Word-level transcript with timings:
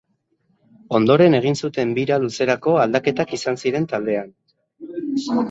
Ondoren 0.99 1.37
egin 1.39 1.57
zuten 1.67 1.91
bira 1.97 2.17
luzerako 2.23 2.73
aldaketak 2.87 3.37
izan 3.39 3.61
ziren 3.67 3.87
taldean. 3.95 4.35